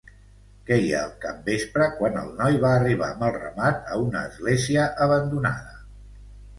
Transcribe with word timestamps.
Queia 0.69 1.01
el 1.07 1.11
capvespre 1.25 1.91
quan 2.01 2.17
el 2.23 2.33
noi 2.41 2.59
va 2.65 2.73
arribar 2.79 3.13
amb 3.15 3.29
el 3.31 3.37
ramat 3.39 3.89
a 3.93 4.01
una 4.09 4.27
església 4.33 4.91
abandonada. 5.09 5.83